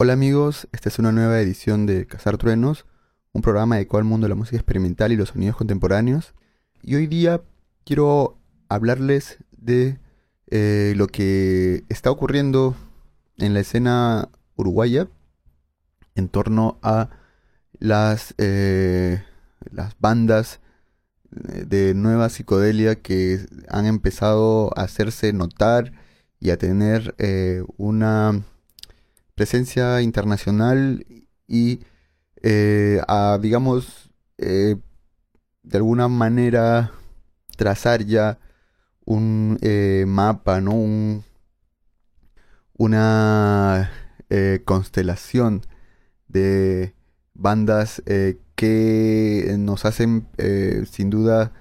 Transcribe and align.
Hola 0.00 0.12
amigos, 0.12 0.68
esta 0.70 0.90
es 0.90 1.00
una 1.00 1.10
nueva 1.10 1.40
edición 1.40 1.84
de 1.84 2.06
Cazar 2.06 2.38
Truenos, 2.38 2.86
un 3.32 3.42
programa 3.42 3.74
dedicado 3.74 3.98
al 3.98 4.04
mundo 4.04 4.26
de 4.26 4.28
la 4.28 4.36
música 4.36 4.56
experimental 4.56 5.10
y 5.10 5.16
los 5.16 5.30
sonidos 5.30 5.56
contemporáneos. 5.56 6.34
Y 6.82 6.94
hoy 6.94 7.08
día 7.08 7.42
quiero 7.84 8.38
hablarles 8.68 9.38
de 9.50 9.98
eh, 10.52 10.92
lo 10.94 11.08
que 11.08 11.82
está 11.88 12.12
ocurriendo 12.12 12.76
en 13.38 13.54
la 13.54 13.60
escena 13.60 14.28
uruguaya 14.54 15.08
en 16.14 16.28
torno 16.28 16.78
a 16.80 17.10
las, 17.80 18.36
eh, 18.38 19.24
las 19.68 19.96
bandas 19.98 20.60
de 21.32 21.94
nueva 21.94 22.28
psicodelia 22.28 23.02
que 23.02 23.44
han 23.68 23.86
empezado 23.86 24.70
a 24.78 24.82
hacerse 24.82 25.32
notar 25.32 25.90
y 26.38 26.50
a 26.50 26.56
tener 26.56 27.16
eh, 27.18 27.64
una 27.78 28.44
presencia 29.38 30.02
internacional 30.02 31.06
y 31.46 31.78
eh, 32.42 33.00
a, 33.06 33.38
digamos, 33.40 34.10
eh, 34.36 34.74
de 35.62 35.76
alguna 35.76 36.08
manera 36.08 36.90
trazar 37.56 38.04
ya 38.04 38.40
un 39.04 39.56
eh, 39.62 40.04
mapa, 40.08 40.60
¿no? 40.60 40.72
Un, 40.72 41.24
una 42.76 43.90
constelación 44.66 45.62
de 46.26 46.94
bandas 47.32 48.02
que 48.56 49.56
nos 49.58 49.86
hacen 49.86 50.28
sin 50.90 51.08
duda 51.08 51.52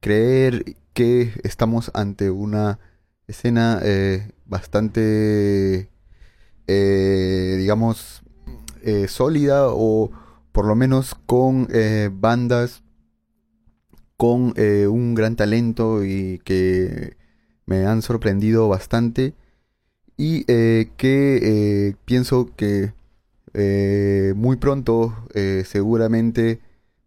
creer 0.00 0.76
que 0.92 1.32
estamos 1.44 1.92
ante 1.94 2.30
una 2.30 2.80
escena 3.28 3.80
bastante 4.44 5.89
eh, 6.72 7.56
digamos, 7.58 8.22
eh, 8.84 9.08
sólida 9.08 9.66
o 9.70 10.12
por 10.52 10.66
lo 10.66 10.76
menos 10.76 11.16
con 11.26 11.66
eh, 11.72 12.10
bandas 12.12 12.84
con 14.16 14.54
un 14.56 15.14
gran 15.16 15.34
talento 15.34 16.04
y 16.04 16.40
que 16.44 17.16
me 17.66 17.86
han 17.86 18.02
sorprendido 18.02 18.68
bastante. 18.68 19.34
Y 20.16 20.44
que 20.44 21.96
pienso 22.04 22.54
que 22.54 22.92
muy 24.34 24.56
pronto 24.56 25.16
seguramente 25.64 26.60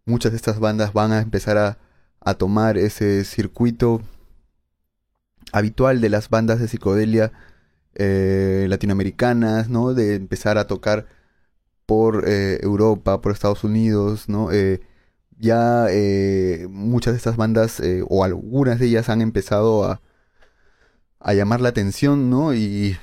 muchas 0.04 0.32
de 0.32 0.36
estas 0.36 0.58
bandas 0.58 0.92
van 0.92 1.12
a 1.12 1.20
empezar 1.20 1.56
a, 1.56 1.78
a 2.20 2.34
tomar 2.34 2.76
ese 2.76 3.24
circuito 3.24 4.02
habitual 5.52 6.00
de 6.00 6.08
las 6.08 6.28
bandas 6.30 6.58
de 6.58 6.66
psicodelia 6.66 7.32
eh, 7.96 8.66
latinoamericanas, 8.68 9.68
¿no? 9.68 9.94
De 9.94 10.14
empezar 10.16 10.58
a 10.58 10.66
tocar 10.66 11.06
por 11.86 12.24
eh, 12.28 12.58
Europa, 12.62 13.20
por 13.20 13.32
Estados 13.32 13.64
Unidos, 13.64 14.28
¿no? 14.28 14.52
Eh, 14.52 14.80
ya 15.38 15.88
muchas 16.70 17.12
de 17.14 17.18
estas 17.18 17.36
bandas, 17.36 17.82
o 18.08 18.24
algunas 18.24 18.78
de 18.78 18.86
ellas 18.86 19.08
han 19.08 19.20
empezado 19.20 19.84
a, 19.84 20.00
a 21.20 21.34
llamar 21.34 21.60
la 21.60 21.70
atención, 21.70 22.30
¿no? 22.30 22.54
Y, 22.54 22.96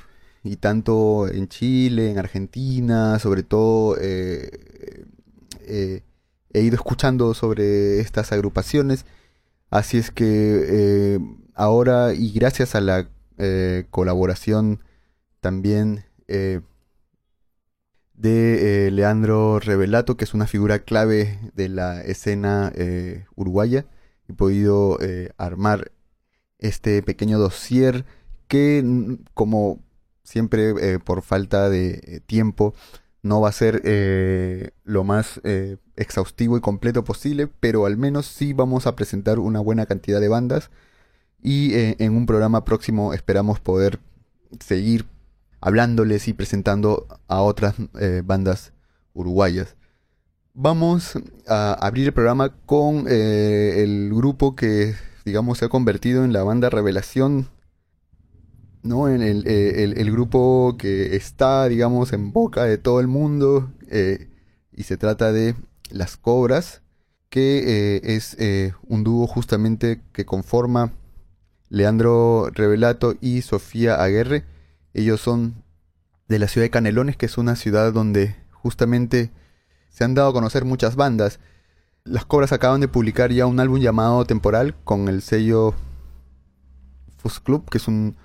y, 0.44 0.56
tanto 0.56 1.28
en 1.28 1.48
Chile, 1.48 2.10
en 2.10 2.18
Argentina, 2.18 3.18
sobre 3.18 3.42
todo, 3.42 3.96
he 3.98 5.06
ido 6.54 6.74
escuchando 6.74 7.34
sobre 7.34 8.00
estas 8.00 8.32
agrupaciones. 8.32 9.04
Así 9.70 9.98
es 9.98 10.10
que 10.10 11.20
ahora, 11.54 12.14
y 12.14 12.32
gracias 12.32 12.74
a 12.74 12.80
la 12.80 13.08
eh, 13.44 13.86
colaboración 13.90 14.84
también 15.40 16.04
eh, 16.28 16.60
de 18.14 18.86
eh, 18.86 18.90
Leandro 18.92 19.58
Revelato, 19.58 20.16
que 20.16 20.22
es 20.22 20.32
una 20.32 20.46
figura 20.46 20.84
clave 20.84 21.40
de 21.52 21.68
la 21.68 22.02
escena 22.02 22.72
uruguaya. 23.34 23.86
He 24.28 24.32
podido 24.32 24.96
armar 25.38 25.90
este 26.58 27.02
pequeño 27.02 27.40
dossier 27.40 28.04
que, 28.46 29.18
como 29.34 29.80
siempre, 30.22 31.00
por 31.00 31.22
falta 31.22 31.68
de 31.68 32.22
tiempo, 32.26 32.74
no 33.22 33.40
va 33.40 33.48
a 33.48 33.52
ser 33.52 34.72
lo 34.84 35.02
más 35.02 35.40
exhaustivo 35.96 36.56
y 36.56 36.60
completo 36.60 37.02
posible, 37.02 37.48
pero 37.48 37.86
al 37.86 37.96
menos 37.96 38.26
sí 38.26 38.52
vamos 38.52 38.86
a 38.86 38.94
presentar 38.94 39.40
una 39.40 39.58
buena 39.58 39.86
cantidad 39.86 40.20
de 40.20 40.28
bandas 40.28 40.70
y 41.42 41.74
eh, 41.74 41.96
en 41.98 42.16
un 42.16 42.26
programa 42.26 42.64
próximo 42.64 43.12
esperamos 43.12 43.58
poder 43.60 43.98
seguir 44.60 45.06
hablándoles 45.60 46.28
y 46.28 46.32
presentando 46.32 47.06
a 47.28 47.42
otras 47.42 47.74
eh, 48.00 48.22
bandas 48.24 48.72
uruguayas. 49.12 49.76
Vamos 50.54 51.18
a 51.48 51.72
abrir 51.74 52.06
el 52.06 52.12
programa 52.12 52.54
con 52.66 53.06
eh, 53.08 53.82
el 53.82 54.10
grupo 54.14 54.54
que, 54.54 54.94
digamos, 55.24 55.58
se 55.58 55.64
ha 55.64 55.68
convertido 55.68 56.24
en 56.24 56.32
la 56.32 56.42
banda 56.42 56.68
revelación, 56.68 57.48
¿no? 58.82 59.08
En 59.08 59.22
el, 59.22 60.10
grupo 60.12 60.76
que 60.78 61.16
está, 61.16 61.68
digamos, 61.68 62.12
en 62.12 62.32
boca 62.32 62.64
de 62.64 62.76
todo 62.76 63.00
el 63.00 63.06
mundo 63.06 63.72
y 64.72 64.82
se 64.82 64.96
trata 64.98 65.32
de 65.32 65.54
Las 65.90 66.16
Cobras, 66.16 66.82
que 67.30 68.00
es 68.02 68.36
un 68.86 69.04
dúo 69.04 69.26
justamente 69.26 70.02
que 70.12 70.26
conforma 70.26 70.92
Leandro 71.72 72.50
Revelato 72.52 73.14
y 73.22 73.40
Sofía 73.40 74.02
Aguerre. 74.02 74.44
Ellos 74.92 75.22
son 75.22 75.64
de 76.28 76.38
la 76.38 76.46
ciudad 76.46 76.66
de 76.66 76.70
Canelones, 76.70 77.16
que 77.16 77.24
es 77.24 77.38
una 77.38 77.56
ciudad 77.56 77.94
donde 77.94 78.36
justamente 78.50 79.30
se 79.88 80.04
han 80.04 80.14
dado 80.14 80.28
a 80.28 80.32
conocer 80.34 80.66
muchas 80.66 80.96
bandas. 80.96 81.40
Las 82.04 82.26
Cobras 82.26 82.52
acaban 82.52 82.82
de 82.82 82.88
publicar 82.88 83.32
ya 83.32 83.46
un 83.46 83.58
álbum 83.58 83.80
llamado 83.80 84.26
Temporal 84.26 84.74
con 84.84 85.08
el 85.08 85.22
sello 85.22 85.74
Fuzz 87.16 87.40
Club, 87.40 87.70
que 87.70 87.78
es 87.78 87.88
un 87.88 88.16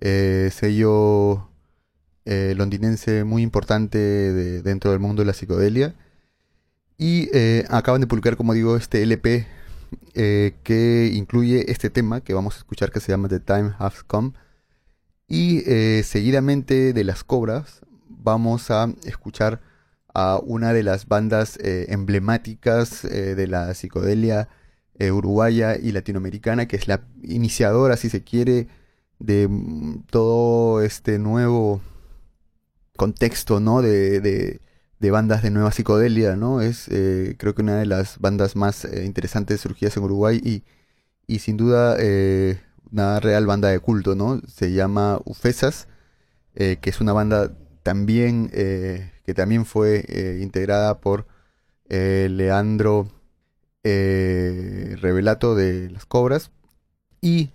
eh, 0.00 0.48
sello 0.50 1.50
eh, 2.24 2.54
londinense 2.56 3.24
muy 3.24 3.42
importante 3.42 3.98
dentro 4.62 4.90
del 4.92 5.00
mundo 5.00 5.20
de 5.20 5.26
la 5.26 5.34
psicodelia. 5.34 5.94
Y 6.96 7.28
eh, 7.34 7.66
acaban 7.68 8.00
de 8.00 8.06
publicar, 8.06 8.38
como 8.38 8.54
digo, 8.54 8.74
este 8.74 9.02
LP 9.02 9.46
eh, 10.14 10.54
que 10.62 11.10
incluye 11.14 11.70
este 11.70 11.90
tema 11.90 12.20
que 12.20 12.34
vamos 12.34 12.56
a 12.56 12.58
escuchar 12.58 12.90
que 12.90 13.00
se 13.00 13.12
llama 13.12 13.28
The 13.28 13.40
Time 13.40 13.74
Has 13.78 14.02
Come. 14.02 14.32
Y 15.28 15.62
eh, 15.66 16.02
seguidamente 16.04 16.92
de 16.92 17.04
las 17.04 17.24
cobras 17.24 17.80
vamos 18.08 18.70
a 18.70 18.92
escuchar 19.04 19.60
a 20.14 20.38
una 20.42 20.72
de 20.72 20.82
las 20.82 21.08
bandas 21.08 21.58
eh, 21.58 21.86
emblemáticas 21.90 23.02
de 23.02 23.46
la 23.46 23.74
psicodelia 23.74 24.48
uruguaya 24.98 25.76
y 25.76 25.92
latinoamericana, 25.92 26.66
que 26.66 26.76
es 26.76 26.88
la 26.88 27.02
iniciadora, 27.22 27.96
si 27.98 28.08
se 28.08 28.24
quiere, 28.24 28.68
de 29.18 29.46
mm, 29.48 30.04
todo 30.10 30.80
este 30.80 31.18
nuevo 31.18 31.82
contexto, 32.96 33.60
¿no? 33.60 33.82
de, 33.82 34.20
de 34.20 34.60
bandas 35.10 35.42
de 35.42 35.50
nueva 35.50 35.70
psicodelia, 35.70 36.36
¿no? 36.36 36.60
Es 36.60 36.88
eh, 36.88 37.36
creo 37.38 37.54
que 37.54 37.62
una 37.62 37.76
de 37.78 37.86
las 37.86 38.18
bandas 38.18 38.56
más 38.56 38.84
eh, 38.84 39.04
interesantes 39.04 39.60
surgidas 39.60 39.96
en 39.96 40.04
Uruguay 40.04 40.40
y, 40.42 40.64
y 41.26 41.40
sin 41.40 41.56
duda 41.56 41.96
eh, 41.98 42.60
una 42.90 43.20
real 43.20 43.46
banda 43.46 43.68
de 43.68 43.80
culto, 43.80 44.14
¿no? 44.14 44.40
Se 44.48 44.72
llama 44.72 45.20
Ufesas, 45.24 45.88
que 46.54 46.78
es 46.82 47.00
una 47.02 47.12
banda 47.12 47.52
también 47.82 48.48
que 48.48 49.34
también 49.34 49.66
fue 49.66 50.38
integrada 50.40 51.00
por 51.00 51.26
Leandro 51.88 53.08
Revelato 53.84 55.54
de 55.54 55.90
Las 55.90 56.06
Cobras 56.06 56.50
y 57.20 57.50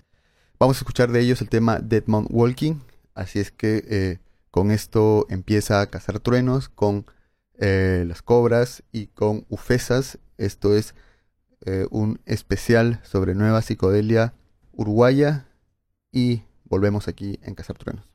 vamos 0.60 0.78
a 0.78 0.82
escuchar 0.82 1.12
de 1.12 1.22
ellos 1.22 1.42
el 1.42 1.50
tema 1.50 1.80
Deadmount 1.80 2.28
Walking, 2.32 2.76
así 3.16 3.40
es 3.40 3.52
que 3.52 4.20
con 4.52 4.70
esto 4.70 5.26
empieza 5.30 5.82
a 5.82 5.88
cazar 5.88 6.20
truenos 6.20 6.70
con 6.70 7.08
eh, 7.64 8.06
las 8.08 8.24
cobras 8.24 8.82
y 8.92 9.06
con 9.06 9.46
Ufesas. 9.48 10.18
Esto 10.40 10.76
es 10.76 10.96
eh, 11.64 11.86
un 11.92 12.20
especial 12.26 13.00
sobre 13.04 13.36
nueva 13.36 13.62
psicodelia 13.62 14.34
uruguaya 14.72 15.46
y 16.12 16.42
volvemos 16.64 17.08
aquí 17.08 17.40
en 17.44 17.54
Cazar 17.54 17.78
Truenos. 17.78 18.10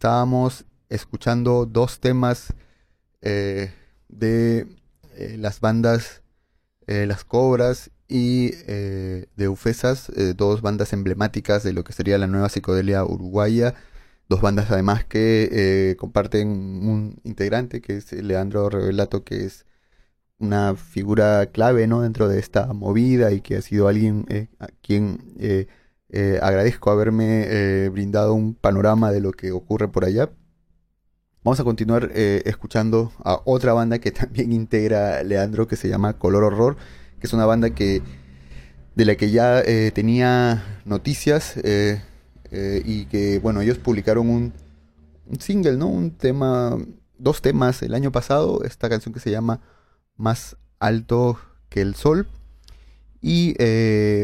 Estábamos 0.00 0.64
escuchando 0.88 1.66
dos 1.66 2.00
temas 2.00 2.54
eh, 3.20 3.70
de 4.08 4.66
eh, 5.14 5.36
las 5.38 5.60
bandas 5.60 6.22
eh, 6.86 7.04
Las 7.04 7.24
Cobras 7.24 7.90
y 8.08 8.52
de 8.52 9.26
Eufesas, 9.36 10.10
dos 10.36 10.62
bandas 10.62 10.94
emblemáticas 10.94 11.62
de 11.62 11.74
lo 11.74 11.84
que 11.84 11.92
sería 11.92 12.16
la 12.16 12.26
nueva 12.26 12.48
psicodelia 12.48 13.04
uruguaya, 13.04 13.74
dos 14.28 14.40
bandas 14.40 14.70
además 14.70 15.04
que 15.04 15.94
comparten 15.98 16.48
un 16.48 17.20
integrante 17.22 17.82
que 17.82 17.98
es 17.98 18.10
Leandro 18.10 18.70
Revelato, 18.70 19.22
que 19.22 19.44
es 19.44 19.66
una 20.38 20.76
figura 20.76 21.46
clave 21.52 21.86
¿no? 21.86 22.00
dentro 22.00 22.26
de 22.26 22.40
esta 22.40 22.72
movida 22.72 23.32
y 23.32 23.42
que 23.42 23.56
ha 23.58 23.62
sido 23.62 23.86
alguien 23.86 24.26
quien 24.82 25.68
agradezco 26.42 26.90
haberme 26.90 27.88
brindado 27.90 28.34
un 28.34 28.54
panorama 28.54 29.12
de 29.12 29.20
lo 29.20 29.32
que 29.32 29.52
ocurre 29.52 29.88
por 29.88 30.04
allá. 30.04 30.30
Vamos 31.42 31.58
a 31.58 31.64
continuar 31.64 32.10
eh, 32.14 32.42
escuchando 32.44 33.12
a 33.24 33.40
otra 33.46 33.72
banda 33.72 33.98
que 33.98 34.10
también 34.10 34.52
integra 34.52 35.22
Leandro, 35.22 35.66
que 35.66 35.76
se 35.76 35.88
llama 35.88 36.18
Color 36.18 36.44
Horror, 36.44 36.76
que 37.18 37.26
es 37.26 37.32
una 37.32 37.46
banda 37.46 37.70
que 37.70 38.02
de 38.94 39.04
la 39.06 39.14
que 39.14 39.30
ya 39.30 39.60
eh, 39.60 39.90
tenía 39.94 40.82
noticias 40.84 41.54
eh, 41.62 42.02
y 42.84 43.06
que, 43.06 43.38
bueno, 43.38 43.62
ellos 43.62 43.78
publicaron 43.78 44.28
un, 44.28 44.52
single, 45.38 45.78
¿no? 45.78 45.86
Un 45.86 46.10
tema, 46.10 46.76
dos 47.16 47.40
temas 47.40 47.80
el 47.82 47.94
año 47.94 48.12
pasado, 48.12 48.62
esta 48.64 48.90
canción 48.90 49.14
que 49.14 49.20
se 49.20 49.30
llama 49.30 49.60
Más 50.16 50.56
Alto 50.78 51.38
que 51.70 51.80
el 51.80 51.94
Sol. 51.94 52.26
Y 53.22 53.54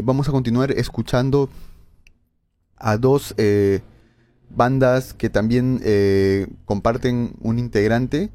vamos 0.02 0.28
a 0.28 0.32
continuar 0.32 0.72
escuchando 0.72 1.48
a 2.76 2.96
dos 2.96 3.34
bandas 4.48 5.14
que 5.14 5.30
también 5.30 5.80
eh, 5.84 6.48
comparten 6.64 7.36
un 7.40 7.58
integrante, 7.58 8.30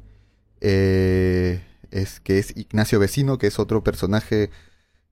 eh, 0.60 1.62
es, 1.90 2.20
que 2.20 2.38
es 2.38 2.56
Ignacio 2.56 2.98
Vecino, 2.98 3.38
que 3.38 3.48
es 3.48 3.58
otro 3.58 3.82
personaje 3.82 4.50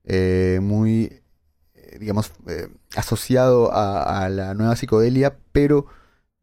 eh, 0.05 0.59
muy, 0.61 1.21
digamos, 1.99 2.31
asociado 2.95 3.71
a, 3.73 4.29
la 4.29 4.53
nueva 4.53 4.75
psicodelia, 4.75 5.37
pero 5.51 5.85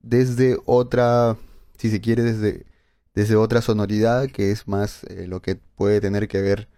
desde 0.02 0.58
otra, 0.64 1.36
si 1.76 1.90
se 1.90 2.00
quiere, 2.00 2.22
desde, 2.22 2.66
desde 3.14 3.36
otra 3.36 3.62
sonoridad, 3.62 4.28
que 4.28 4.52
es 4.52 4.68
más 4.68 5.04
lo 5.26 5.42
que 5.42 5.56
puede 5.56 6.00
tener 6.00 6.28
que 6.28 6.40
ver 6.40 6.68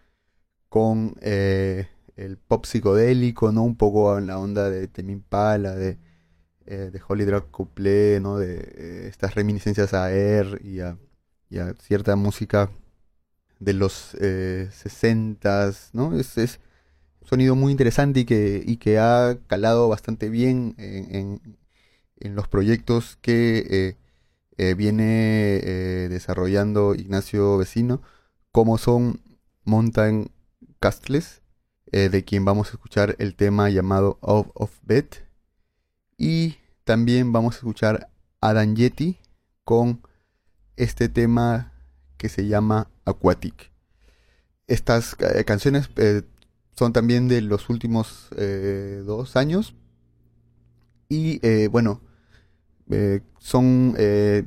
con 0.68 1.16
el 2.24 2.38
pop 2.38 2.64
psicodélico, 2.66 3.52
¿no? 3.52 3.62
Un 3.64 3.76
poco 3.76 4.18
en 4.18 4.26
la 4.26 4.38
onda 4.38 4.70
de 4.70 4.88
Pala, 5.28 5.74
de 5.74 5.98
eh, 6.70 6.90
de 6.92 7.00
Holy 7.08 7.24
Drug 7.24 7.50
Couplé, 7.50 8.20
¿no? 8.20 8.38
De 8.38 8.58
eh, 8.58 9.08
estas 9.08 9.34
reminiscencias 9.34 9.92
a 9.92 10.12
Air 10.12 10.60
y 10.62 10.80
a, 10.80 10.96
cierta 11.80 12.14
música 12.14 12.70
de 13.58 13.72
los 13.74 14.14
eh, 14.20 14.68
60 14.72 15.72
¿no? 15.94 16.16
Es, 16.18 16.38
es, 16.38 16.60
un 17.22 17.28
sonido 17.28 17.56
muy 17.56 17.72
interesante 17.72 18.20
y 18.20 18.24
que, 18.24 18.62
y 18.64 18.76
que 18.76 18.98
ha 19.00 19.38
calado 19.48 19.88
bastante 19.88 20.28
bien 20.28 20.74
en, 20.78 21.40
en, 22.20 22.34
los 22.36 22.48
proyectos 22.48 23.16
que 23.20 23.96
viene 24.76 26.08
desarrollando 26.08 26.94
Ignacio 26.94 27.58
Vecino, 27.58 28.02
como 28.52 28.78
son 28.78 29.20
Mountain 29.64 30.30
Castles, 30.80 31.42
de 31.92 32.24
quien 32.24 32.44
vamos 32.44 32.68
a 32.68 32.72
escuchar 32.72 33.16
el 33.18 33.34
tema 33.34 33.68
llamado 33.68 34.18
Out 34.22 34.50
of 34.54 34.70
Bed 34.82 35.06
y 36.16 36.56
también 36.84 37.32
vamos 37.32 37.54
a 37.54 37.58
escuchar 37.58 38.10
a 38.40 38.52
Dan 38.52 38.76
Yeti 38.76 39.18
con 39.64 40.02
este 40.76 41.08
tema 41.08 41.72
que 42.16 42.28
se 42.28 42.46
llama 42.46 42.90
Aquatic. 43.04 43.70
Estas 44.66 45.16
eh, 45.20 45.44
canciones 45.44 45.88
eh, 45.96 46.22
son 46.76 46.92
también 46.92 47.28
de 47.28 47.40
los 47.40 47.70
últimos 47.70 48.28
eh, 48.36 49.02
dos 49.06 49.36
años. 49.36 49.74
Y 51.08 51.66
bueno, 51.68 52.02
son, 53.38 53.94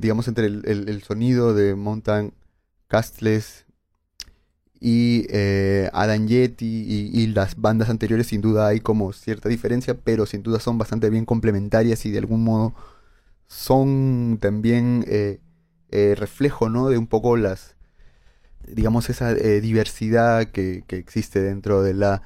digamos, 0.00 0.28
entre 0.28 0.46
el, 0.46 1.02
sonido 1.02 1.52
de 1.52 1.74
Mountain 1.74 2.32
Castles 2.88 3.63
y 4.86 5.26
eh, 5.30 5.88
Adam 5.94 6.26
Yeti 6.26 7.10
y, 7.14 7.26
las 7.28 7.56
bandas 7.58 7.88
anteriores 7.88 8.26
sin 8.26 8.42
duda 8.42 8.66
hay 8.66 8.80
como 8.80 9.14
cierta 9.14 9.48
diferencia, 9.48 9.94
pero 9.94 10.26
sin 10.26 10.42
duda 10.42 10.60
son 10.60 10.76
bastante 10.76 11.08
bien 11.08 11.24
complementarias 11.24 12.04
y 12.04 12.10
de 12.10 12.18
algún 12.18 12.44
modo 12.44 12.74
son 13.46 14.36
también 14.42 15.02
eh, 15.08 15.40
eh, 15.90 16.14
reflejo 16.18 16.68
¿no? 16.68 16.90
de 16.90 16.98
un 16.98 17.06
poco 17.06 17.38
las, 17.38 17.76
digamos, 18.66 19.08
esa 19.08 19.32
diversidad 19.32 20.48
que, 20.48 20.84
que, 20.86 20.96
existe 20.96 21.40
dentro 21.40 21.82
de 21.82 21.94
la 21.94 22.22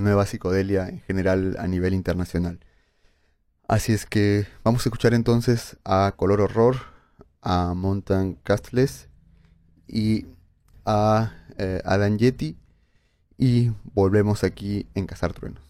nueva 0.00 0.24
psicodelia 0.24 0.88
en 0.88 1.00
general 1.00 1.56
a 1.58 1.66
nivel 1.66 1.94
internacional. 1.94 2.60
Así 3.66 3.92
es 3.92 4.06
que 4.06 4.46
vamos 4.62 4.86
a 4.86 4.88
escuchar 4.88 5.14
entonces 5.14 5.78
a 5.84 6.14
Color 6.16 6.42
Horror, 6.42 6.76
a 7.42 7.74
Mountain 7.74 8.38
Castles 8.44 9.08
y 9.88 10.26
a 10.86 11.37
eh, 11.58 11.82
Adam 11.84 12.16
Yeti 12.16 12.56
y 13.36 13.70
volvemos 13.94 14.44
aquí 14.44 14.86
en 14.94 15.06
Cazar 15.06 15.32
Truenos. 15.32 15.67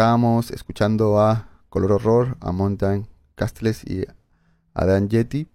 Estábamos 0.00 0.50
escuchando 0.50 1.20
a 1.20 1.46
Color 1.68 1.92
Horror, 1.92 2.38
a 2.40 2.52
Mountain 2.52 3.06
Castles 3.34 3.84
y 3.84 4.06
a 4.72 4.86
Dan 4.86 5.10
Yeti. 5.10 5.46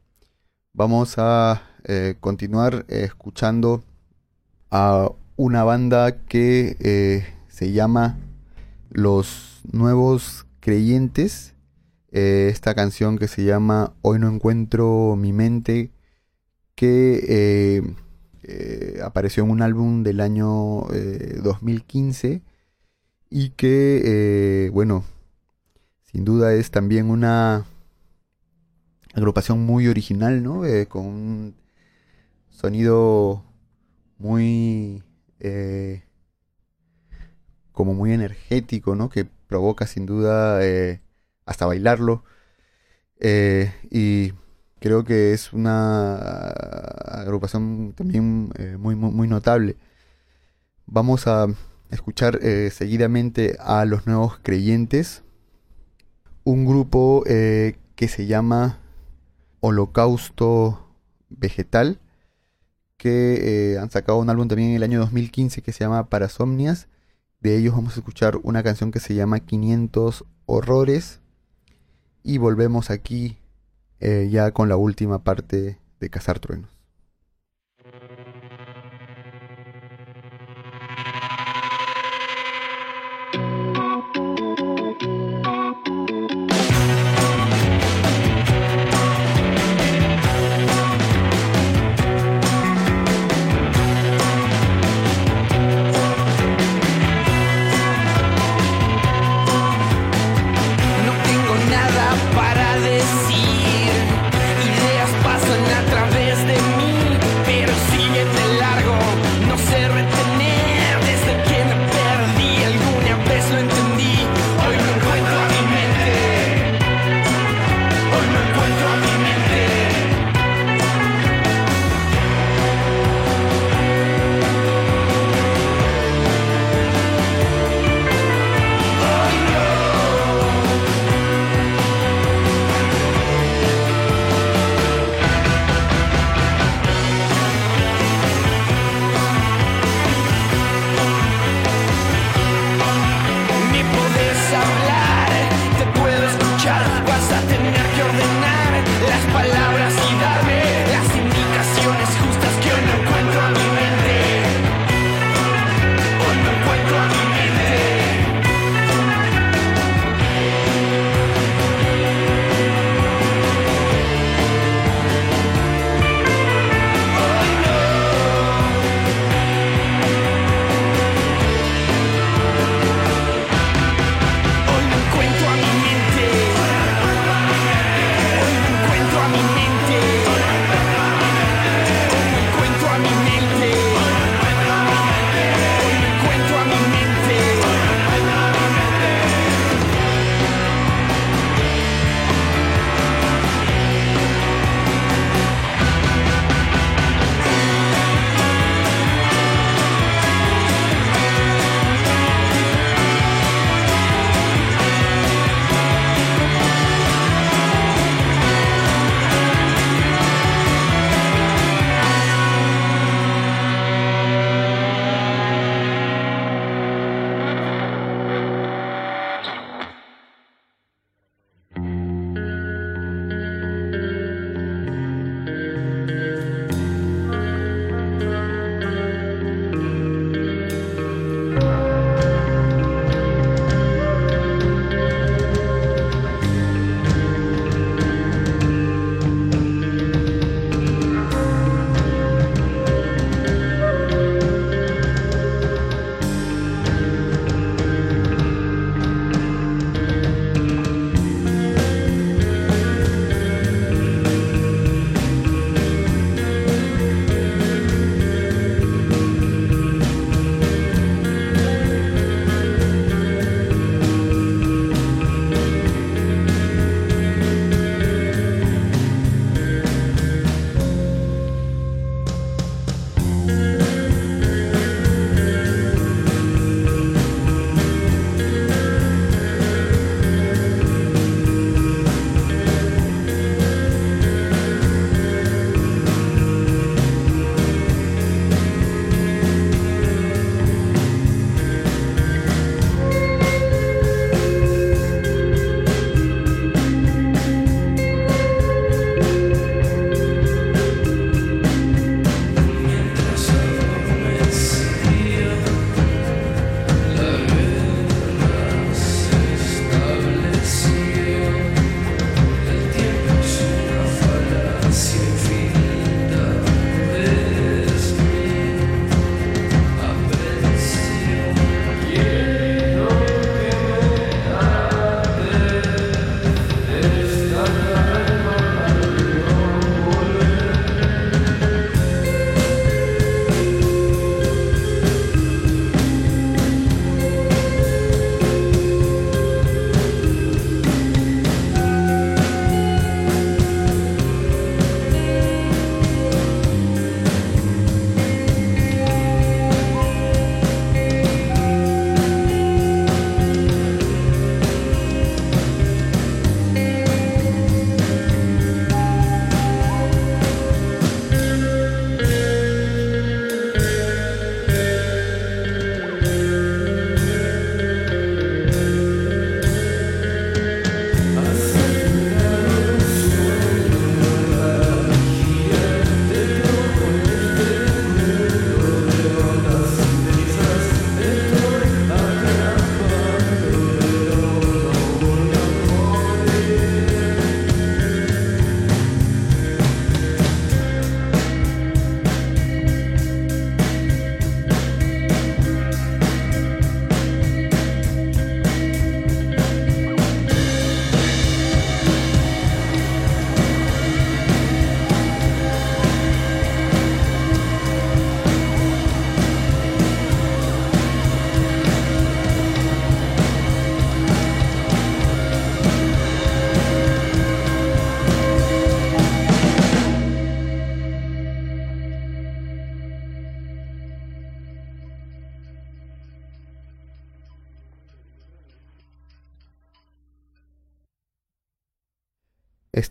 Vamos 0.71 1.15
a 1.17 1.63
eh, 1.83 2.13
continuar 2.19 2.85
escuchando 2.87 3.83
a 4.69 5.09
una 5.35 5.63
banda 5.63 6.25
que 6.25 6.77
eh, 6.79 7.25
se 7.47 7.71
llama 7.71 8.19
Los 8.91 9.61
Nuevos 9.71 10.45
Creyentes. 10.59 11.55
Eh, 12.11 12.47
esta 12.51 12.75
canción 12.75 13.17
que 13.17 13.27
se 13.27 13.45
llama 13.45 13.95
Hoy 14.03 14.19
no 14.19 14.29
encuentro 14.29 15.15
mi 15.15 15.33
mente, 15.33 15.89
que 16.75 17.95
apareció 19.03 19.43
en 19.43 19.49
un 19.49 19.63
álbum 19.63 20.03
del 20.03 20.21
año 20.21 20.85
2015 21.41 22.43
y 23.37 23.49
que, 23.49 24.69
bueno, 24.71 25.03
sin 26.03 26.23
duda 26.23 26.53
es 26.53 26.71
también 26.71 27.09
una 27.09 27.65
agrupación 29.13 29.65
muy 29.65 29.89
original, 29.89 30.41
¿no? 30.41 30.61
con 30.87 31.05
un 31.05 31.55
sonido 32.49 33.43
muy 34.17 35.03
eh, 35.39 36.03
como 37.73 37.93
muy 37.93 38.13
energético, 38.13 38.95
¿no? 38.95 39.09
Que 39.09 39.25
provoca 39.25 39.85
sin 39.85 40.05
duda 40.05 40.65
eh, 40.65 41.01
hasta 41.45 41.65
bailarlo. 41.65 42.23
Eh, 43.19 43.73
y 43.91 44.33
creo 44.79 45.03
que 45.03 45.33
es 45.33 45.51
una 45.53 46.15
agrupación 46.15 47.93
también 47.93 48.49
muy, 48.79 48.95
muy, 48.95 49.27
notable. 49.27 49.75
Vamos 50.85 51.27
a 51.27 51.47
escuchar 51.91 52.39
seguidamente 52.71 53.57
a 53.59 53.85
los 53.85 54.07
nuevos 54.07 54.39
creyentes, 54.41 55.23
un 56.43 56.65
grupo 56.65 57.23
que 57.25 58.07
se 58.07 58.25
llama 58.25 58.79
Holocausto 59.61 60.87
Vegetal 61.29 61.99
que 62.97 63.73
eh, 63.73 63.79
han 63.79 63.91
sacado 63.91 64.19
un 64.19 64.29
álbum 64.29 64.47
también 64.47 64.69
en 64.69 64.75
el 64.77 64.83
año 64.83 64.99
2015 64.99 65.61
que 65.61 65.71
se 65.71 65.79
llama 65.81 66.09
Parasomnias. 66.09 66.87
De 67.39 67.57
ellos 67.57 67.75
vamos 67.75 67.95
a 67.95 67.99
escuchar 67.99 68.39
una 68.43 68.63
canción 68.63 68.91
que 68.91 68.99
se 68.99 69.13
llama 69.13 69.39
500 69.39 70.25
Horrores. 70.45 71.19
Y 72.23 72.39
volvemos 72.39 72.89
aquí 72.89 73.37
eh, 73.99 74.29
ya 74.31 74.51
con 74.51 74.69
la 74.69 74.77
última 74.77 75.23
parte 75.23 75.79
de 75.99 76.09
Cazar 76.09 76.39
Truenos. 76.39 76.74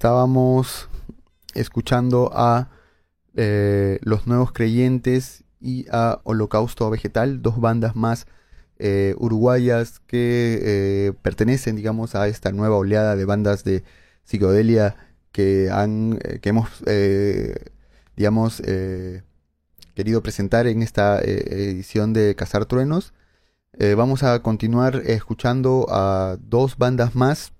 Estábamos 0.04 0.90
escuchando 1.54 2.30
a 2.34 2.68
eh, 3.36 3.98
Los 4.02 4.26
Nuevos 4.26 4.52
Creyentes 4.52 5.44
y 5.62 5.86
a 5.90 6.20
Holocausto 6.24 6.90
Vegetal, 6.90 7.40
dos 7.40 7.58
bandas 7.58 7.96
más 7.96 8.26
eh, 8.78 9.14
uruguayas 9.16 10.00
que 10.00 10.60
eh, 10.62 11.12
pertenecen, 11.22 11.76
digamos, 11.76 12.14
a 12.14 12.28
esta 12.28 12.52
nueva 12.52 12.76
oleada 12.76 13.16
de 13.16 13.24
bandas 13.24 13.64
de 13.64 13.82
psicodelia 14.24 14.94
que 15.32 15.70
han, 15.72 16.18
que 16.18 16.50
hemos, 16.50 16.68
digamos, 18.14 18.62
querido 19.94 20.22
presentar 20.22 20.66
en 20.66 20.82
esta 20.82 21.18
edición 21.22 22.12
de 22.12 22.34
Cazar 22.36 22.66
Truenos. 22.66 23.14
vamos 23.96 24.22
a 24.22 24.38
continuar 24.40 25.00
escuchando 25.06 25.86
a 25.88 26.36
dos 26.42 26.76
bandas 26.76 27.14
más 27.14 27.53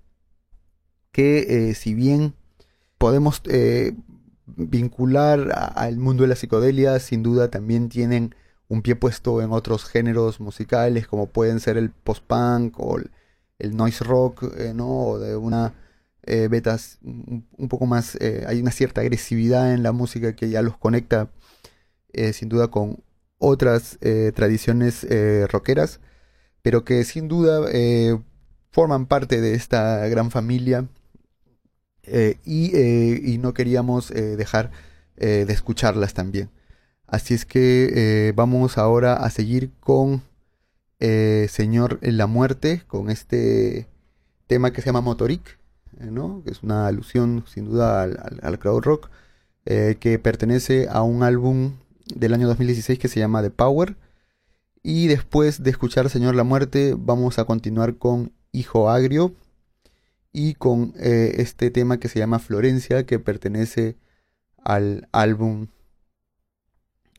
que, 1.15 1.73
si 1.75 1.93
bien 1.93 2.33
podemos 2.97 3.41
vincular 4.45 5.73
al 5.75 5.97
mundo 5.97 6.23
de 6.23 6.29
la 6.29 6.35
psicodelia, 6.35 6.99
sin 6.99 7.23
duda 7.23 7.49
también 7.49 7.87
tienen 7.87 8.35
un 8.67 8.81
pie 8.81 8.95
puesto 8.95 9.41
en 9.41 9.51
otros 9.51 9.85
géneros 9.85 10.39
musicales 10.39 11.07
como 11.07 11.27
pueden 11.27 11.59
ser 11.59 11.77
el 11.77 11.91
post-punk 11.91 12.79
o 12.79 12.97
el, 13.59 13.75
noise 13.77 14.03
rock, 14.03 14.43
eh, 14.57 14.73
¿no? 14.73 14.89
O 14.89 15.19
de 15.19 15.35
una 15.35 15.73
eh, 16.23 16.47
betas 16.49 16.99
un, 17.03 17.45
poco 17.69 17.85
más, 17.85 18.15
eh, 18.19 18.43
hay 18.47 18.59
una 18.59 18.71
cierta 18.71 19.01
agresividad 19.01 19.73
en 19.73 19.83
la 19.83 19.91
música 19.91 20.35
que 20.35 20.49
ya 20.49 20.61
los 20.61 20.77
conecta 20.77 21.29
sin 22.31 22.47
duda 22.47 22.69
con 22.69 23.03
otras 23.39 23.99
tradiciones 24.35 25.05
rockeras, 25.51 25.99
pero 26.61 26.85
que 26.85 27.03
sin 27.03 27.27
duda 27.27 27.59
forman 28.71 29.05
parte 29.05 29.41
de 29.41 29.53
esta 29.53 30.07
gran 30.07 30.31
familia 30.31 30.87
eh, 32.07 32.37
eh, 32.45 33.21
y, 33.23 33.37
no 33.37 33.53
queríamos 33.53 34.11
eh, 34.11 34.35
dejar 34.35 34.71
de 35.17 35.43
escucharlas 35.43 36.13
también. 36.13 36.49
Así 37.07 37.33
es 37.33 37.45
que 37.45 38.33
vamos 38.35 38.77
ahora 38.77 39.13
a 39.13 39.29
seguir 39.29 39.71
con 39.79 40.23
Señor 40.99 41.99
la 42.01 42.27
Muerte, 42.27 42.83
con 42.87 43.09
este 43.09 43.87
tema 44.47 44.73
que 44.73 44.81
se 44.81 44.87
llama 44.87 44.99
Motoric, 44.99 45.57
¿no? 45.99 46.43
que 46.43 46.51
es 46.51 46.63
una 46.63 46.87
alusión 46.87 47.45
sin 47.47 47.65
duda 47.65 48.03
al, 48.03 48.39
al, 48.41 48.59
crowd 48.59 48.83
rock, 48.83 49.09
que 49.63 50.19
pertenece 50.21 50.89
a 50.91 51.01
un 51.01 51.23
álbum 51.23 51.77
del 52.13 52.33
año 52.33 52.47
2016 52.47 52.99
que 52.99 53.07
se 53.07 53.21
llama 53.21 53.41
The 53.41 53.51
Power. 53.51 53.95
Y 54.83 55.07
después 55.07 55.63
de 55.63 55.69
escuchar 55.69 56.09
Señor 56.09 56.35
la 56.35 56.43
Muerte, 56.43 56.93
vamos 56.97 57.39
a 57.39 57.45
continuar 57.45 57.95
con 57.95 58.33
Hijo 58.51 58.89
Agrio, 58.89 59.33
y 60.35 60.53
con 60.55 60.93
eh, 60.97 61.35
este 61.37 61.71
tema 61.71 61.97
que 61.97 62.09
se 62.09 62.19
llama 62.19 62.39
Florencia, 62.39 63.05
que 63.05 63.19
pertenece 63.19 63.95
al 64.57 65.07
álbum 65.13 65.67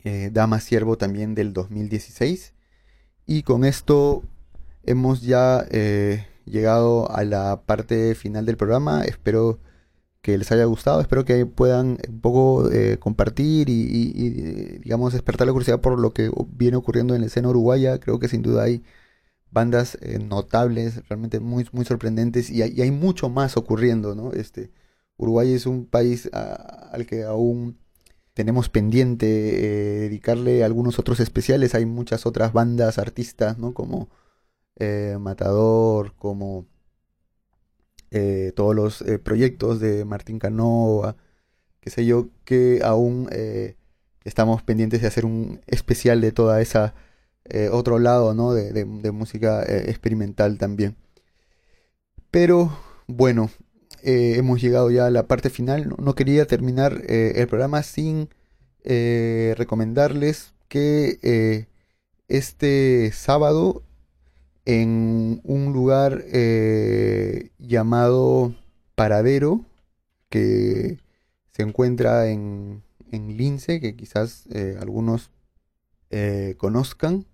eh, 0.04 0.28
Dama 0.30 0.60
Siervo 0.60 0.98
también 0.98 1.34
del 1.34 1.54
2016. 1.54 2.52
Y 3.24 3.42
con 3.42 3.64
esto 3.64 4.22
hemos 4.82 5.22
ya 5.22 5.64
eh, 5.70 6.26
llegado 6.44 7.10
a 7.10 7.24
la 7.24 7.62
parte 7.64 8.14
final 8.14 8.44
del 8.44 8.58
programa. 8.58 9.02
Espero 9.02 9.60
que 10.20 10.36
les 10.36 10.52
haya 10.52 10.66
gustado, 10.66 11.00
espero 11.00 11.24
que 11.24 11.46
puedan 11.46 11.98
un 12.08 12.20
poco 12.20 12.68
compartir 12.98 13.70
y, 13.70 14.78
digamos 14.80 15.14
despertar 15.14 15.46
la 15.46 15.52
curiosidad 15.52 15.80
por 15.80 15.98
lo 15.98 16.12
que 16.12 16.30
viene 16.50 16.76
ocurriendo 16.76 17.14
en 17.14 17.22
la 17.22 17.28
escena 17.28 17.48
uruguaya. 17.48 17.98
Creo 17.98 18.18
que 18.18 18.28
sin 18.28 18.42
duda 18.42 18.64
hay 18.64 18.82
bandas 19.50 19.98
eh, 20.00 20.18
notables, 20.18 21.06
realmente 21.08 21.40
muy, 21.40 21.66
muy 21.72 21.84
sorprendentes 21.84 22.50
y 22.50 22.62
hay, 22.62 22.90
mucho 22.90 23.28
más 23.28 23.56
ocurriendo, 23.56 24.14
¿no? 24.14 24.32
Este, 24.32 24.70
Uruguay 25.16 25.52
es 25.54 25.66
un 25.66 25.86
país 25.86 26.28
al 26.32 27.06
que 27.06 27.24
aún 27.24 27.78
tenemos 28.34 28.68
pendiente 28.68 29.26
eh, 29.26 30.00
dedicarle 30.00 30.64
algunos 30.64 30.98
otros 30.98 31.20
especiales, 31.20 31.74
hay 31.74 31.86
muchas 31.86 32.26
otras 32.26 32.52
bandas, 32.52 32.98
artistas, 32.98 33.58
¿no? 33.58 33.72
Como 33.74 34.10
eh, 34.76 35.16
Matador, 35.20 36.14
como 36.16 36.66
todos 38.54 38.74
los 38.74 39.04
proyectos 39.24 39.78
de 39.78 40.06
Martín 40.06 40.38
Canova, 40.38 41.16
qué 41.80 41.90
sé 41.90 42.06
yo, 42.06 42.30
que 42.44 42.80
aún 42.82 43.28
estamos 44.24 44.62
pendientes 44.62 45.02
de 45.02 45.08
hacer 45.08 45.26
un 45.26 45.60
especial 45.66 46.22
de 46.22 46.32
toda 46.32 46.62
esa 46.62 46.94
eh, 47.50 47.68
otro 47.70 47.98
lado 47.98 48.34
¿no? 48.34 48.52
de, 48.52 48.84
música 49.12 49.62
eh, 49.62 49.84
experimental 49.88 50.58
también. 50.58 50.96
Pero 52.30 52.76
bueno, 53.06 53.50
eh, 54.02 54.34
hemos 54.36 54.60
llegado 54.60 54.90
ya 54.90 55.06
a 55.06 55.10
la 55.10 55.26
parte 55.26 55.50
final. 55.50 55.94
No, 55.98 56.14
quería 56.14 56.46
terminar 56.46 57.02
el 57.08 57.46
programa 57.48 57.82
sin 57.82 58.28
recomendarles 58.84 60.54
que 60.68 61.66
este 62.28 63.10
sábado 63.12 63.82
en 64.64 65.40
un 65.44 65.72
lugar 65.72 66.24
llamado 67.58 68.54
Paradero, 68.94 69.64
que 70.30 70.98
se 71.52 71.62
encuentra 71.62 72.28
en, 72.28 72.82
en 73.12 73.36
Lince, 73.36 73.80
que 73.80 73.96
quizás 73.96 74.46
algunos 74.80 75.30
conozcan. 76.58 77.26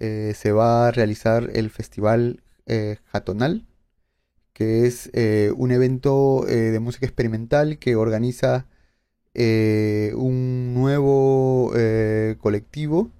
Eh, 0.00 0.32
se 0.34 0.52
va 0.52 0.88
a 0.88 0.90
realizar 0.92 1.50
el 1.52 1.68
Festival 1.68 2.42
eh, 2.66 2.96
Jatonal, 3.12 3.66
que 4.54 4.86
es 4.86 5.10
eh, 5.12 5.52
un 5.56 5.72
evento 5.72 6.44
de 6.46 6.78
música 6.80 7.06
experimental 7.06 7.78
que 7.78 7.96
organiza 7.96 8.66
un 9.34 10.74
nuevo 10.74 11.72
colectivo 12.40 13.10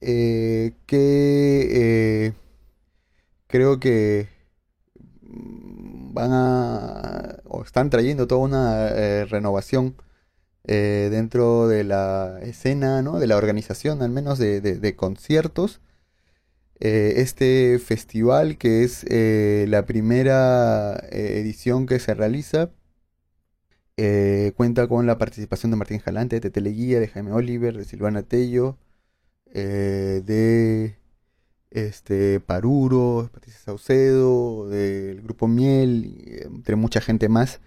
que 0.00 0.74
creo 3.46 3.80
que 3.80 4.28
van 5.20 6.30
a 6.32 7.36
o 7.44 7.62
están 7.62 7.90
trayendo 7.90 8.26
toda 8.26 8.40
una 8.42 9.24
renovación 9.24 9.94
eh, 10.68 11.08
dentro 11.12 11.68
de 11.68 11.84
la 11.84 12.40
escena, 12.42 13.00
¿no? 13.00 13.20
de 13.20 13.28
la 13.28 13.36
organización 13.36 14.02
al 14.02 14.10
menos 14.10 14.38
de, 14.38 14.94
conciertos. 14.96 15.80
Eh, 16.80 17.14
este 17.18 17.78
festival 17.78 18.58
que 18.58 18.84
es 18.84 19.04
eh, 19.08 19.66
la 19.68 19.86
primera 19.86 20.96
edición 21.10 21.86
que 21.86 21.98
se 22.00 22.14
realiza 22.14 22.70
cuenta 24.56 24.88
con 24.88 25.06
la 25.06 25.18
participación 25.18 25.70
de 25.70 25.76
Martín 25.76 26.00
Jalante, 26.00 26.36
de 26.36 26.40
Tete 26.40 26.60
Leguía, 26.60 27.00
de 27.00 27.08
Jaime 27.08 27.32
Oliver, 27.32 27.76
de 27.76 27.84
Silvana 27.84 28.22
Tello, 28.22 28.76
de 29.52 30.96
este 31.70 32.40
Paruro, 32.40 33.30
Patricia 33.32 33.60
Saucedo, 33.60 34.68
del 34.68 35.22
Grupo 35.22 35.48
Miel, 35.48 36.42
entre 36.44 36.76
mucha 36.76 37.00
gente 37.00 37.28
más. 37.28 37.60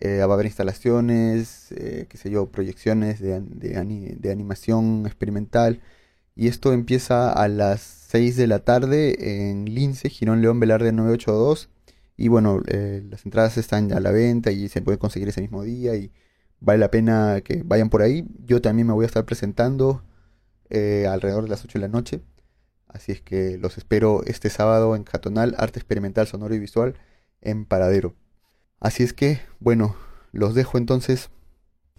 Eh, 0.00 0.18
va 0.20 0.32
a 0.32 0.34
haber 0.34 0.46
instalaciones, 0.46 1.72
eh, 1.72 2.06
qué 2.08 2.16
sé 2.16 2.30
yo, 2.30 2.50
proyecciones 2.50 3.20
de, 3.20 3.40
de, 3.42 4.30
animación 4.30 5.04
experimental. 5.06 5.80
Y 6.34 6.48
esto 6.48 6.72
empieza 6.72 7.32
a 7.32 7.48
las 7.48 7.80
6 7.82 8.36
de 8.36 8.46
la 8.46 8.60
tarde 8.60 9.50
en 9.50 9.66
Lince, 9.66 10.08
Girón 10.08 10.40
León 10.42 10.58
Velarde 10.60 10.92
982. 10.92 11.68
Y 12.16 12.28
bueno, 12.28 12.62
eh, 12.68 13.02
las 13.10 13.24
entradas 13.26 13.58
están 13.58 13.88
ya 13.90 13.98
a 13.98 14.00
la 14.00 14.10
venta 14.10 14.52
y 14.52 14.68
se 14.68 14.82
puede 14.82 14.98
conseguir 14.98 15.28
ese 15.28 15.42
mismo 15.42 15.62
día 15.64 15.94
y 15.96 16.12
vale 16.60 16.78
la 16.78 16.90
pena 16.90 17.40
que 17.42 17.62
vayan 17.64 17.90
por 17.90 18.02
ahí. 18.02 18.26
Yo 18.46 18.62
también 18.62 18.86
me 18.86 18.94
voy 18.94 19.04
a 19.04 19.06
estar 19.06 19.24
presentando 19.26 20.02
alrededor 20.70 21.44
de 21.44 21.50
las 21.50 21.64
8 21.64 21.78
de 21.78 21.82
la 21.82 21.88
noche. 21.88 22.20
Así 22.88 23.12
es 23.12 23.20
que 23.22 23.58
los 23.58 23.78
espero 23.78 24.22
este 24.24 24.50
sábado 24.50 24.96
en 24.96 25.04
Catonal, 25.04 25.54
Arte 25.58 25.78
Experimental 25.78 26.26
Sonoro 26.26 26.54
y 26.54 26.58
Visual 26.58 26.94
en 27.40 27.66
Paradero. 27.66 28.14
Así 28.80 29.02
es 29.02 29.12
que, 29.12 29.40
bueno, 29.60 29.94
los 30.32 30.54
dejo 30.54 30.78
entonces 30.78 31.30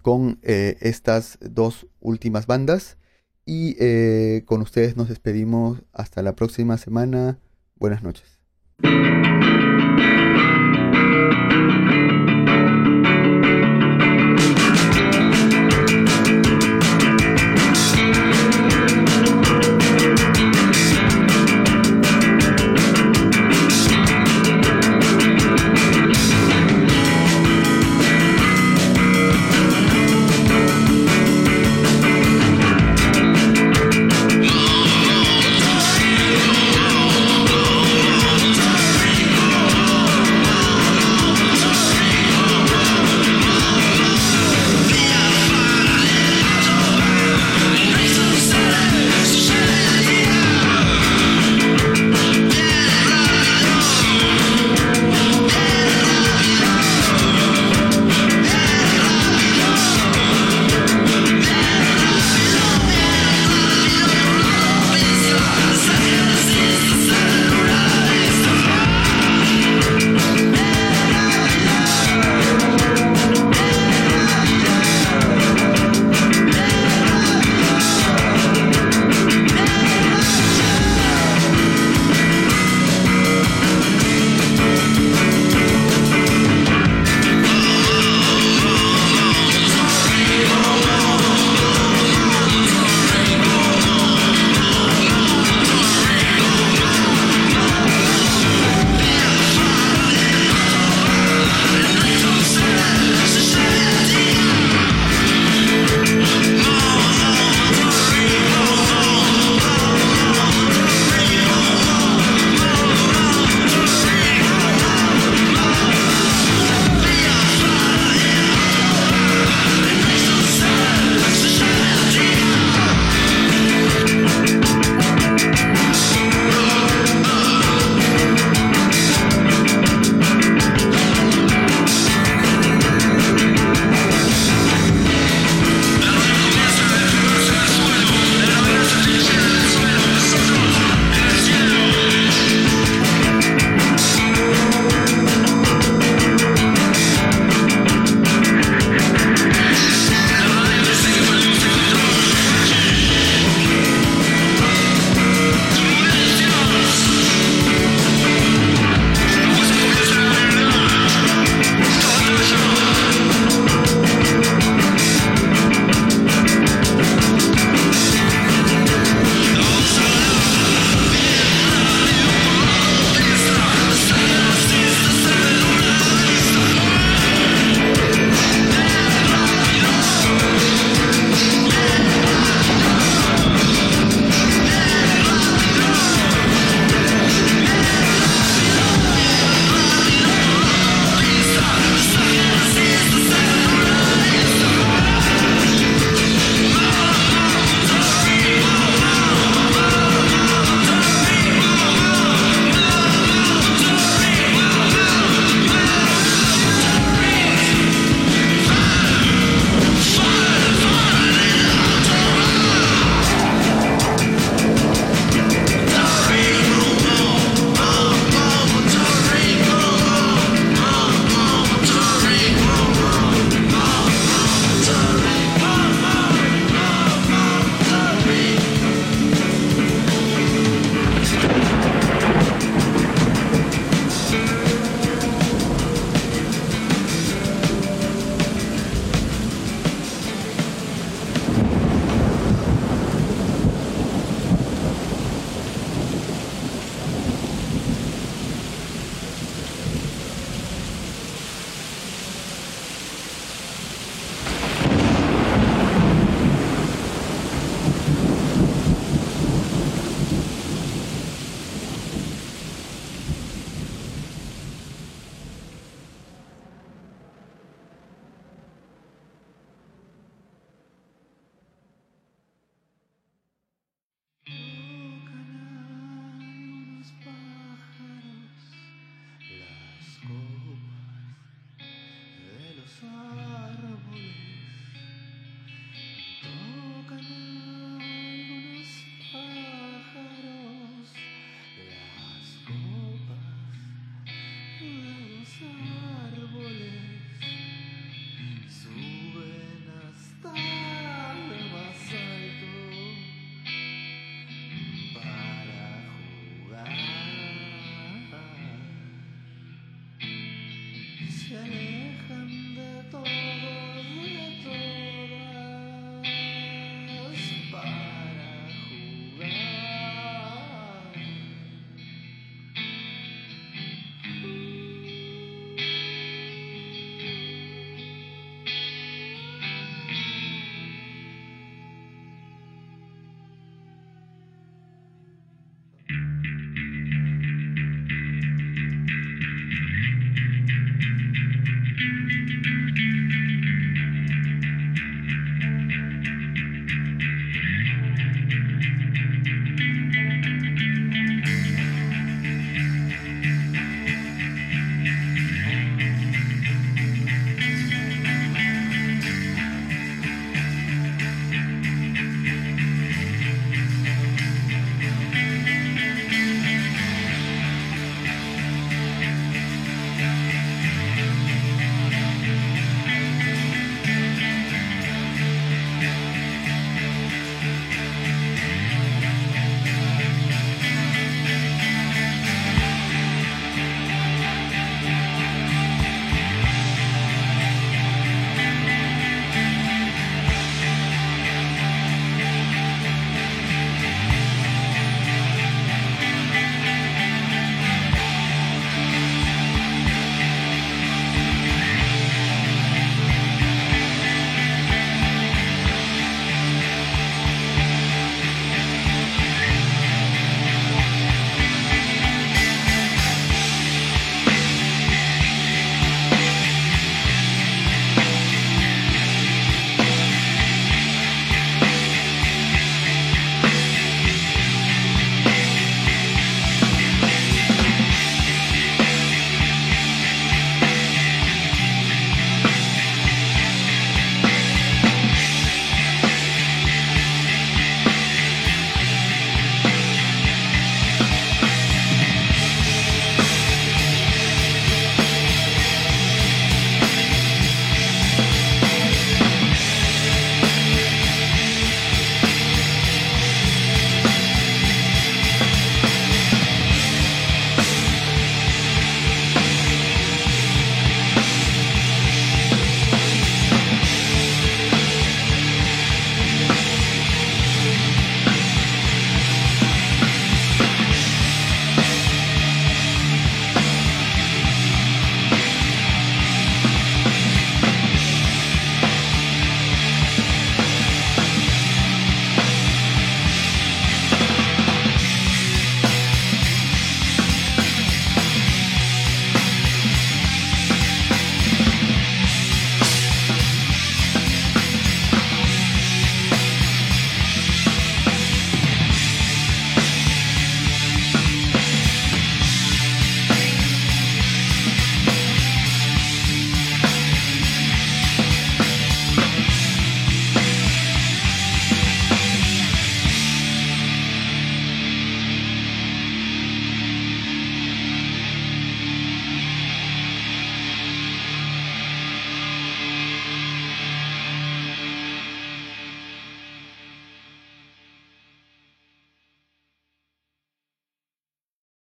con 0.02 0.40
eh, 0.42 0.76
estas 0.80 1.38
dos 1.40 1.86
últimas 2.00 2.46
bandas 2.48 2.98
y 3.46 3.76
eh, 3.78 4.42
con 4.46 4.62
ustedes 4.62 4.96
nos 4.96 5.08
despedimos 5.08 5.82
hasta 5.92 6.22
la 6.22 6.34
próxima 6.34 6.76
semana. 6.78 7.38
Buenas 7.76 8.02
noches. 8.02 8.40